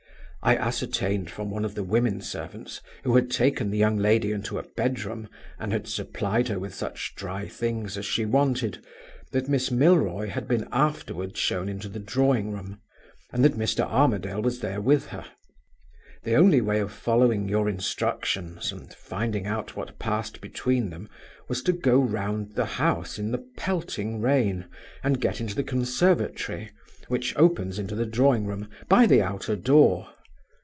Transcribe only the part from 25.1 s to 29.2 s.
get into the conservatory (which opens into the drawing room) by